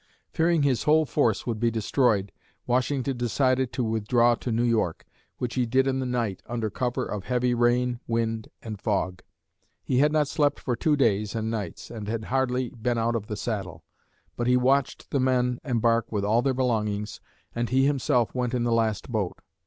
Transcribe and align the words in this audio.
Fearing 0.31 0.63
his 0.63 0.85
whole 0.85 1.05
force 1.05 1.45
would 1.45 1.59
be 1.59 1.69
destroyed, 1.69 2.31
Washington 2.65 3.17
decided 3.17 3.71
to 3.71 3.83
withdraw 3.83 4.33
to 4.33 4.51
New 4.51 4.63
York, 4.63 5.05
which 5.37 5.53
he 5.53 5.67
did 5.67 5.85
in 5.85 5.99
the 5.99 6.07
night, 6.07 6.41
under 6.47 6.71
cover 6.71 7.05
of 7.05 7.25
heavy 7.25 7.53
rain, 7.53 7.99
wind 8.07 8.49
and 8.63 8.81
fog. 8.81 9.21
He 9.83 9.99
had 9.99 10.11
not 10.11 10.27
slept 10.27 10.59
for 10.59 10.75
two 10.75 10.95
days 10.95 11.35
and 11.35 11.51
nights 11.51 11.91
and 11.91 12.07
had 12.07 12.23
hardly 12.33 12.71
been 12.71 12.97
out 12.97 13.15
of 13.15 13.27
the 13.27 13.37
saddle, 13.37 13.83
but 14.35 14.47
he 14.47 14.57
watched 14.57 15.11
the 15.11 15.19
men 15.19 15.59
embark 15.63 16.11
with 16.11 16.25
all 16.25 16.41
their 16.41 16.55
belongings, 16.55 17.21
and 17.53 17.69
he 17.69 17.85
himself 17.85 18.33
went 18.33 18.55
in 18.55 18.63
the 18.63 18.71
last 18.73 19.07
boat. 19.11 19.37